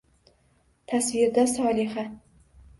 Tasvirda 0.87 1.45
Solixa 1.53 2.09